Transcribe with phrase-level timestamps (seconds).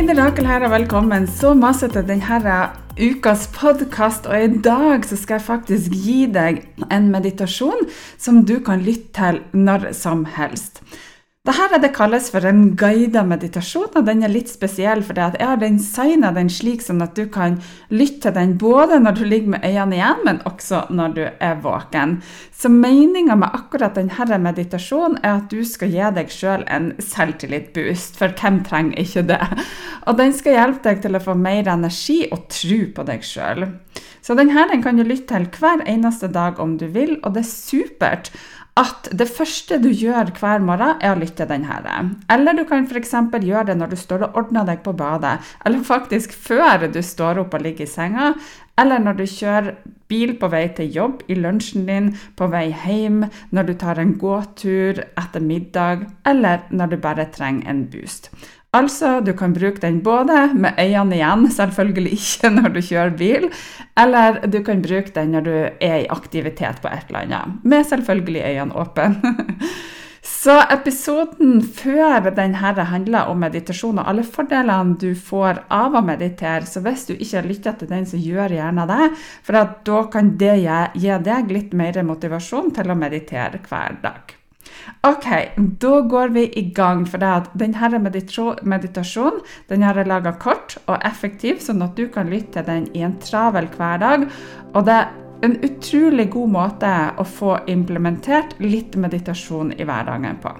[0.00, 2.54] Hei, det er Rakel her, og velkommen så masse til denne
[2.96, 4.24] ukas podkast.
[4.32, 7.84] Og i dag så skal jeg faktisk gi deg en meditasjon
[8.16, 10.80] som du kan lytte til når som helst.
[11.48, 15.00] Dette er det kalles for en guidet meditasjon, og den er litt spesiell.
[15.00, 17.56] for Jeg har designa den slik sånn at du kan
[17.88, 21.62] lytte til den både når du ligger med øynene igjen, men også når du er
[21.64, 22.18] våken.
[22.52, 28.20] Så meninga med akkurat denne meditasjonen er at du skal gi deg sjøl en selvtillitboost,
[28.20, 29.40] for hvem trenger ikke det?
[30.12, 33.64] Og den skal hjelpe deg til å få mer energi og tro på deg sjøl.
[34.20, 37.46] Så denne den kan du lytte til hver eneste dag om du vil, og det
[37.46, 38.28] er supert
[38.80, 42.00] at det første du gjør hver morgen, er å lytte til denne.
[42.32, 43.12] Eller du kan f.eks.
[43.12, 47.42] gjøre det når du står og ordner deg på badet, eller faktisk før du står
[47.44, 48.32] opp og ligger i senga,
[48.80, 49.74] eller når du kjører
[50.10, 54.16] bil på vei til jobb, i lunsjen din, på vei hjem, når du tar en
[54.18, 58.32] gåtur etter middag, eller når du bare trenger en boost.
[58.70, 63.48] Altså, du kan bruke den både med øynene igjen, selvfølgelig ikke når du kjører bil,
[63.98, 67.88] eller du kan bruke den når du er i aktivitet på et eller annet, med
[67.90, 69.16] selvfølgelig øynene åpne.
[70.22, 76.68] Så episoden før denne handler om meditasjon og alle fordelene du får av å meditere.
[76.68, 79.12] Så hvis du ikke har lytta til den, så gjør gjerne det.
[79.44, 84.39] For da kan det gi deg litt mer motivasjon til å meditere hver dag.
[85.06, 85.26] Ok,
[85.56, 87.06] da går vi i gang.
[87.08, 89.40] For denne meditasjonen
[89.70, 93.04] den har jeg laga kort og effektiv, sånn at du kan lytte til den i
[93.06, 94.28] en travel hverdag.
[94.74, 95.12] Og det er
[95.46, 100.52] en utrolig god måte å få implementert litt meditasjon i hverdagen på.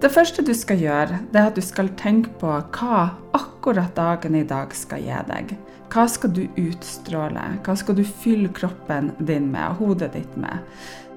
[0.00, 3.00] Det første du skal gjøre, det er at du skal tenke på hva
[3.36, 5.52] akkurat dagen i dag skal gi deg.
[5.90, 7.42] Hva skal du utstråle?
[7.66, 10.64] Hva skal du fylle kroppen din med, og hodet ditt med?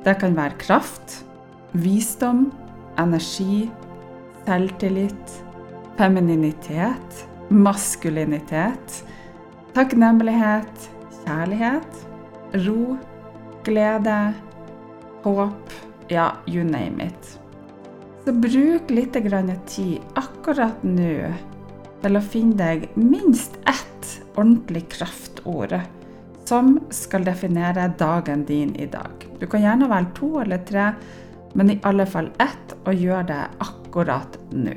[0.04, 1.22] Det kan være kraft,
[1.72, 2.50] visdom,
[3.00, 3.70] energi,
[4.44, 5.38] selvtillit,
[5.98, 8.98] femininitet, maskulinitet,
[9.76, 10.90] takknemlighet,
[11.24, 12.04] kjærlighet,
[12.66, 12.98] ro,
[13.64, 14.20] glede,
[15.24, 15.80] håp
[16.12, 17.40] Ja, you name it.
[18.26, 21.32] Så bruk litt tid akkurat nå
[22.04, 25.80] til å finne deg minst ett ordentlig kraftord
[26.46, 29.28] som skal definere dagen din i dag.
[29.40, 30.92] Du kan gjerne velge to eller tre,
[31.54, 34.76] men i alle fall ett, og gjør det akkurat nå.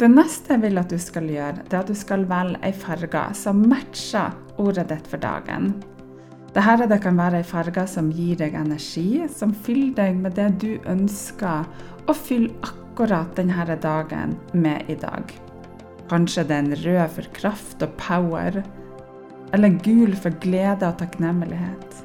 [0.00, 2.72] Det neste jeg vil at du skal gjøre, det er at du skal velge ei
[2.72, 5.74] farge som matcher ordet ditt for dagen.
[6.54, 10.72] Dette kan være ei farge som gir deg energi, som fyller deg med det du
[10.88, 11.68] ønsker
[12.08, 15.36] å fylle akkurat denne dagen med i dag.
[16.10, 18.56] Kanskje det er en rød for kraft og power,
[19.54, 22.00] eller gul for glede og takknemlighet,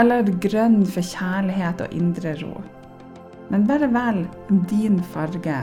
[0.00, 2.62] eller grønn for kjærlighet og indre ro.
[3.52, 5.58] Men bare velg din farge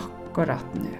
[0.00, 0.94] akkurat nå.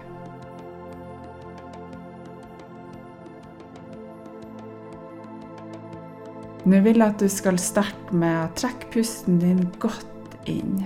[6.69, 10.85] Nå vil jeg at du skal starte med å trekke pusten din godt inn.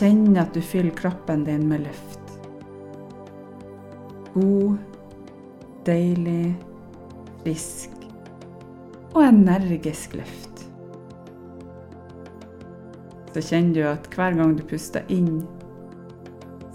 [0.00, 2.21] Kjenn at du fyller kroppen din med luft
[4.34, 4.76] god,
[5.86, 6.54] deilig,
[7.42, 7.90] frisk
[9.12, 10.52] og energisk luft.
[13.32, 15.42] så kjenner du at hver gang du puster inn,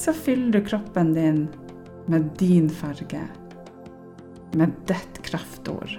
[0.02, 1.46] så fyller du kroppen din
[2.08, 3.22] med din farge,
[4.58, 5.92] med ditt kraftord.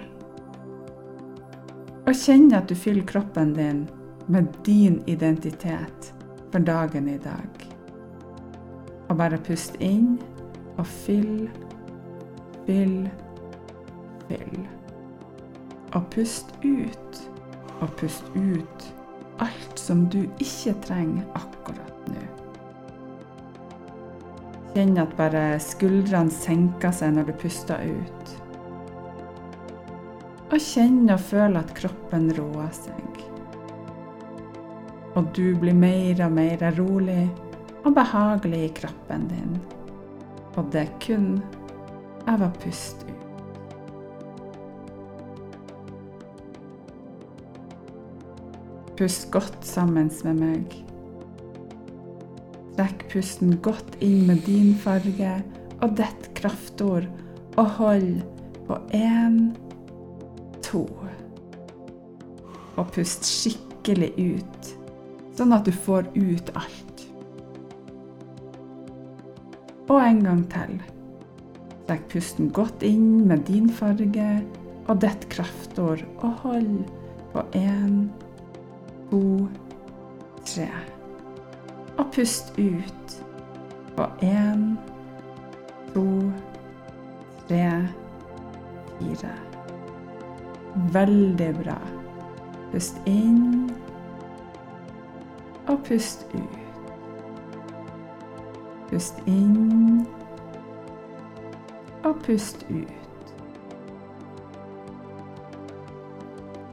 [2.07, 3.85] Og kjenn at du fyller kroppen din
[4.27, 6.11] med din identitet
[6.51, 7.67] for dagen i dag.
[9.09, 10.17] Og bare pust inn
[10.79, 11.49] og fyll,
[12.65, 13.09] fyll,
[14.27, 14.61] fyll.
[15.97, 17.21] Og pust ut
[17.79, 18.89] og pust ut
[19.39, 22.25] alt som du ikke trenger akkurat nå.
[24.75, 28.35] Kjenn at bare skuldrene senker seg når du puster ut.
[30.49, 33.23] Og kjenn og føl at kroppen roer seg.
[35.17, 37.25] Og du blir mer og mer rolig
[37.83, 39.59] og behagelig i kroppen din.
[40.59, 41.37] Og det kun
[42.27, 43.15] av å puste ut.
[48.99, 50.75] Pust godt sammen med meg.
[52.75, 55.37] Trekk pusten godt inn med din farge
[55.79, 57.07] og ditt kraftord,
[57.55, 58.19] og hold
[58.67, 59.39] på én,
[60.63, 60.83] to.
[62.75, 64.71] Og pust skikkelig ut,
[65.39, 66.88] sånn at du får ut alt.
[69.89, 70.75] Og en gang til.
[71.89, 74.27] Trekk pusten godt inn med din farge
[74.89, 76.83] og ditt kraftord, og hold
[77.33, 77.95] på én,
[79.09, 79.47] to,
[80.45, 80.69] tre.
[81.97, 83.17] Og pust ut
[83.97, 84.69] på én,
[85.93, 86.05] to,
[87.47, 87.65] tre,
[88.99, 89.35] fire.
[90.93, 91.81] Veldig bra.
[92.69, 93.71] Pust inn
[95.65, 96.68] og pust ut.
[98.89, 100.05] Pust inn
[102.07, 103.33] og pust ut.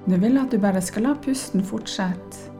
[0.06, 2.52] Nå vil jeg at du bare skal la pusten fortsette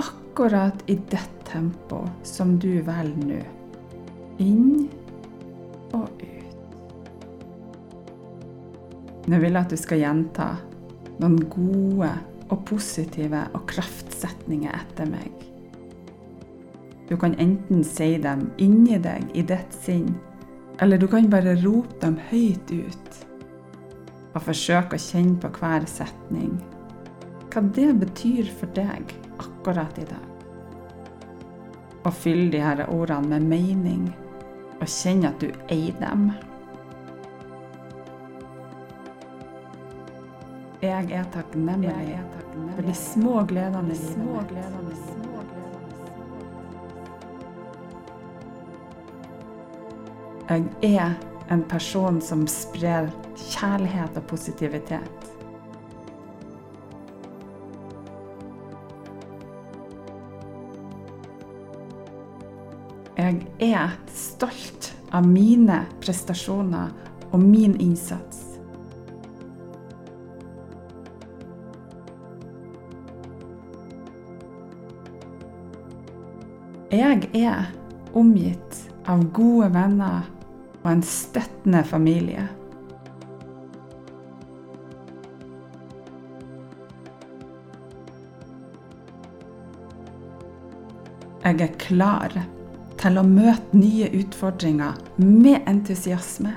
[0.00, 3.40] akkurat i det tempo som du velger nå.
[4.40, 4.88] Inn
[5.92, 6.56] og ut.
[9.28, 10.48] Nå vil jeg at du skal gjenta
[11.20, 12.10] noen gode
[12.48, 15.31] og positive og kraftsetninger etter meg.
[17.12, 20.14] Du kan enten si dem inni deg i ditt sinn,
[20.80, 23.18] eller du kan bare rope dem høyt ut
[24.32, 26.54] og forsøke å kjenne på hver setning
[27.52, 30.46] hva det betyr for deg akkurat i dag.
[32.00, 34.08] Og fyll de her ordene med mening,
[34.80, 36.30] og kjenne at du eier dem.
[40.80, 42.22] Jeg er takknemlig,
[42.72, 45.11] for de små gledene i livet mitt.
[50.50, 51.12] Jeg er
[51.50, 53.06] en person som sprer
[53.38, 55.28] kjærlighet og positivitet.
[63.16, 66.90] Jeg er stolt av mine prestasjoner
[67.30, 68.40] og min innsats.
[76.92, 77.70] Jeg er
[78.18, 78.78] omgitt
[79.10, 80.26] av gode venner
[80.82, 82.48] og en støttende familie.
[91.42, 92.34] Jeg er klar
[93.02, 96.52] til å møte nye utfordringer med entusiasme.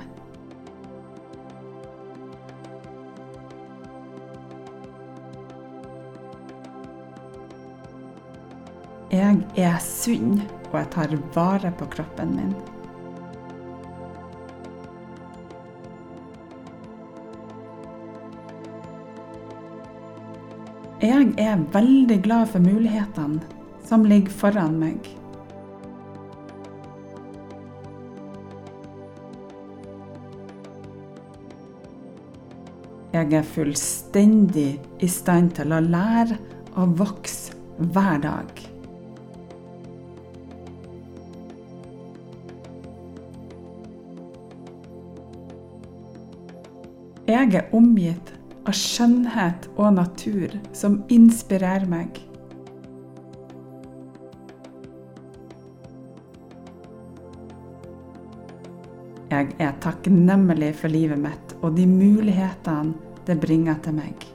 [9.16, 12.56] Jeg er sunn, og jeg tar vare på kroppen min.
[21.06, 23.44] Jeg er veldig glad for mulighetene
[23.86, 25.10] som ligger foran meg.
[33.16, 34.70] Jeg er fullstendig
[35.00, 36.40] i stand til å lære
[36.76, 37.54] og vokse
[37.96, 38.75] hver dag.
[47.46, 48.32] Jeg er omgitt
[48.66, 52.16] av skjønnhet og natur som inspirerer meg.
[59.30, 62.98] Jeg er takknemlig for livet mitt og de mulighetene
[63.30, 64.26] det bringer til meg.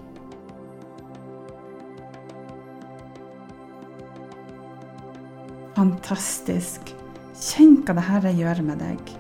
[5.75, 6.95] Fantastisk.
[7.35, 9.15] Kjenn hva dette gjør med deg.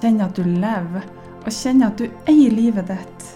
[0.00, 1.04] Kjenn at du lever,
[1.46, 3.26] og kjenne at du eier livet ditt.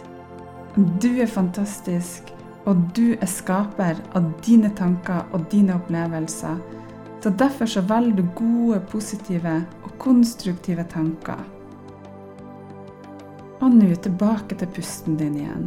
[1.02, 2.34] Du er fantastisk,
[2.68, 6.58] Og du er skaper av dine tanker og dine opplevelser.
[7.24, 11.40] Så derfor så velger du gode, positive og konstruktive tanker.
[13.64, 15.66] Og nå tilbake til pusten din igjen.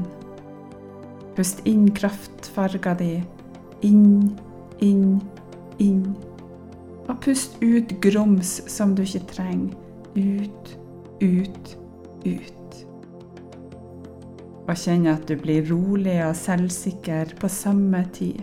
[1.35, 3.11] Pust inn kraftfarga di.
[3.81, 4.29] Inn,
[4.79, 5.19] inn,
[5.81, 6.15] inn.
[7.09, 9.73] Og pust ut grums som du ikke trenger.
[10.13, 10.77] Ut,
[11.21, 11.79] ut, ut
[14.63, 18.39] og kjenne at du blir rolig og selvsikker på samme tid.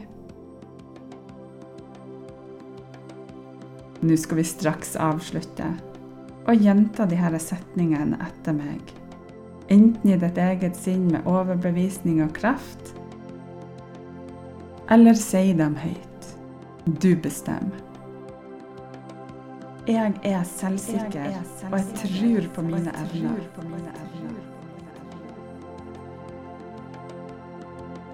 [4.00, 5.66] Nå skal vi straks avslutte,
[6.48, 8.94] og gjenta disse setningene etter meg.
[9.70, 12.94] Enten i ditt eget sinn med overbevisning og kraft,
[14.90, 16.32] eller si dem høyt.
[17.00, 17.89] Du bestemmer.
[19.88, 21.36] Jeg er selvsikker,
[21.72, 23.38] og jeg tror på mine evner.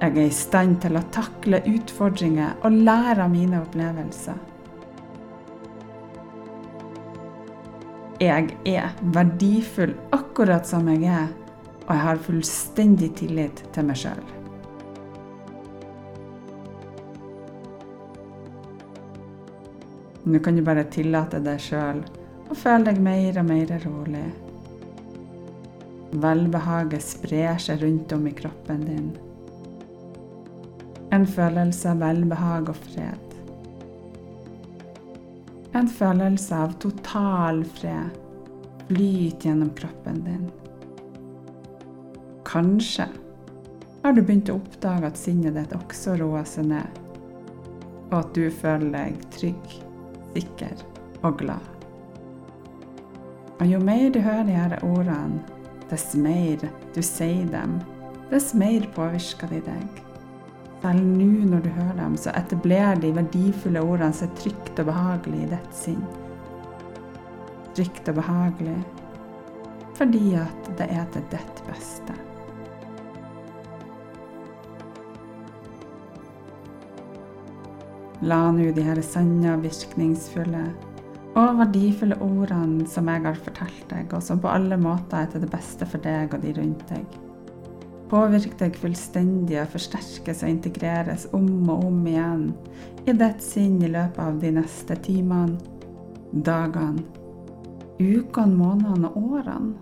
[0.01, 4.39] Jeg er i stand til å takle utfordringer og lære av mine opplevelser.
[8.23, 11.29] Jeg er verdifull akkurat som jeg er,
[11.87, 14.36] og jeg har fullstendig tillit til meg sjøl.
[20.27, 22.01] Nå kan du bare tillate deg sjøl
[22.51, 24.27] å føle deg mer og mer rolig.
[26.17, 29.07] Velbehaget sprer seg rundt om i kroppen din.
[31.15, 33.39] En følelse av velbehag og fred.
[35.79, 38.19] En følelse av total fred
[38.89, 40.51] flyter gjennom kroppen din.
[42.47, 43.07] Kanskje
[44.03, 47.03] har du begynt å oppdage at sinnet ditt også roer seg ned,
[48.11, 49.83] og at du føler deg trygg,
[50.37, 50.85] sikker
[51.25, 51.73] og glad.
[53.57, 55.41] Og jo mer du hører de her ordene,
[55.89, 56.61] dess mer
[56.95, 57.79] du sier dem,
[58.31, 60.03] dess mer påvirker de deg.
[60.83, 65.47] Selv nå når du hører dem, så etablerer de verdifulle ordene seg trygt og behagelig
[65.47, 66.05] i ditt sinn.
[67.77, 68.79] Trygt og behagelig
[69.97, 72.13] fordi at det er til ditt beste.
[78.27, 80.65] La nå de her sanne, virkningsfulle
[81.37, 85.45] og verdifulle ordene som jeg har fortalt deg, og som på alle måter er til
[85.45, 87.05] det beste for deg og de rundt deg
[88.11, 92.45] påvirke deg fullstendig og forsterkes og integreres om og om igjen
[93.07, 95.59] i ditt sinn i løpet av de neste timene,
[96.47, 97.03] dagene,
[97.99, 99.75] ukene, månedene og årene.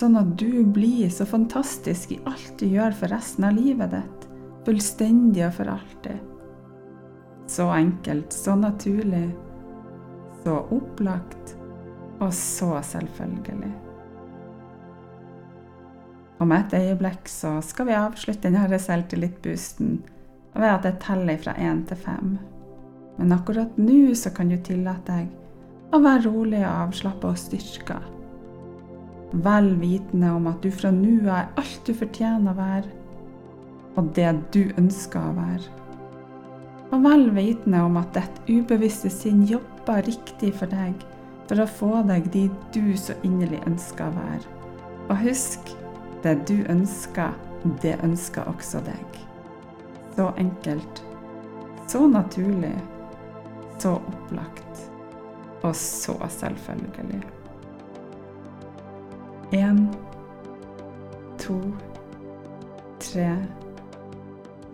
[0.00, 4.28] Sånn at du blir så fantastisk i alt du gjør for resten av livet ditt.
[4.66, 6.31] Fullstendig og for alltid.
[7.52, 9.26] Så enkelt, så naturlig,
[10.44, 11.56] så opplagt
[12.20, 13.72] og så selvfølgelig.
[16.40, 19.98] Om et øyeblikk så skal vi avslutte denne selvtillitboosten
[20.54, 22.32] ved at jeg teller fra én til fem.
[23.18, 27.98] Men akkurat nå så kan du tillate deg å være rolig og avslappa og styrka.
[29.44, 32.96] Vel vitende om at du fra nå av er alt du fortjener å være,
[34.00, 35.81] og det du ønsker å være.
[36.92, 40.92] Og vel vitende om at ditt ubevisste sinn jobber riktig for deg
[41.48, 44.52] for å få deg de du så inderlig ønsker å være.
[45.10, 45.72] Og husk
[46.24, 47.34] det du ønsker,
[47.82, 49.18] det ønsker også deg.
[50.16, 51.02] Så enkelt.
[51.88, 52.72] Så naturlig.
[53.82, 54.86] Så opplagt.
[55.62, 57.22] Og så selvfølgelig.
[59.52, 59.84] Én,
[61.42, 61.58] to,
[63.02, 63.28] tre,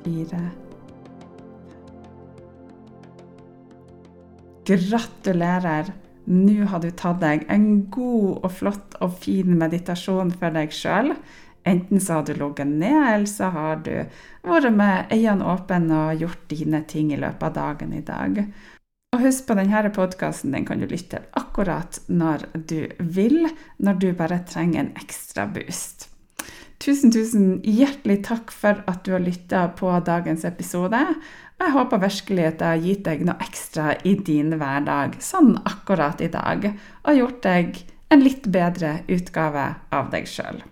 [0.05, 0.43] fire
[4.69, 5.93] Gratulerer!
[6.29, 11.15] Nå har du tatt deg en god og flott og fin meditasjon for deg sjøl.
[11.69, 13.95] Enten så har du ligget ned, eller så har du
[14.45, 18.43] vært med øynene åpne og gjort dine ting i løpet av dagen i dag.
[19.17, 23.49] Og husk på denne podkasten den kan du lytte til akkurat når du vil,
[23.81, 26.11] når du bare trenger en ekstra boost.
[26.79, 31.01] Tusen, tusen hjertelig takk for at du har lytta på dagens episode.
[31.59, 36.23] Jeg håper virkelig at det har gitt deg noe ekstra i din hverdag, sånn akkurat
[36.23, 36.71] i dag,
[37.03, 37.83] og gjort deg
[38.15, 40.63] en litt bedre utgave av deg sjøl.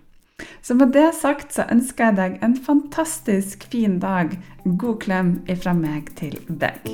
[0.63, 4.37] Så med det sagt så ønsker jeg deg en fantastisk fin dag.
[4.63, 6.87] God klem ifra meg til deg.